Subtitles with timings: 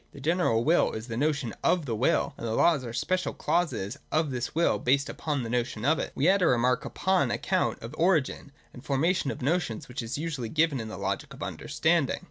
[0.13, 3.35] The general will is the notion of the will: and the laws are the special
[3.35, 6.05] clauses of this will and based upon the notion of it.
[6.05, 9.87] (2) We add a remark upon the account of the origin and formation of notions
[9.87, 12.17] which is usually given in the Logic of Understanding.